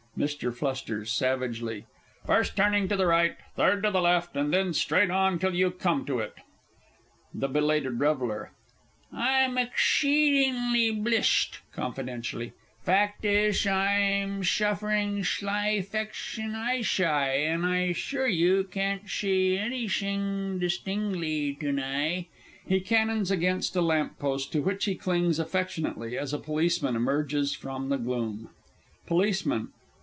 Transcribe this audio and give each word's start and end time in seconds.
MR. 0.17 0.51
F. 1.01 1.07
(savagely). 1.07 1.85
First 2.25 2.57
turning 2.57 2.89
to 2.89 2.97
the 2.97 3.07
right, 3.07 3.37
third 3.55 3.81
to 3.83 3.91
the 3.91 4.01
left, 4.01 4.35
and 4.35 4.53
then 4.53 4.73
straight 4.73 5.09
on 5.09 5.39
till 5.39 5.55
you 5.55 5.71
come 5.71 6.03
to 6.05 6.19
it! 6.19 6.33
THE 7.33 7.47
B. 7.47 7.59
R. 7.59 8.51
I'm 9.13 9.57
exsheedingly 9.57 10.91
'blished; 10.91 11.61
(confidentially) 11.71 12.51
fact 12.83 13.23
ish, 13.23 13.65
I'm 13.65 14.41
shuffrin' 14.41 15.21
shli' 15.23 15.81
'fection 15.85 16.55
eyeshi', 16.55 17.47
an' 17.47 17.63
I 17.63 17.93
'shure 17.93 18.27
you, 18.27 18.65
can't 18.65 19.09
shee 19.09 19.57
anyshing 19.57 20.59
dishtingly 20.59 21.57
to 21.61 21.71
ni'. 21.71 22.27
(He 22.67 22.81
cannons 22.81 23.31
against 23.31 23.77
a 23.77 23.81
lamp 23.81 24.19
post, 24.19 24.51
to 24.51 24.61
which 24.61 24.83
he 24.85 24.93
clings 24.95 25.39
affectionately, 25.39 26.17
as 26.17 26.33
a 26.33 26.37
Policeman 26.37 26.97
emerges 26.97 27.55
from 27.55 27.87
the 27.87 27.97
gloom.) 27.97 28.49
POLICEMAN. 29.07 29.69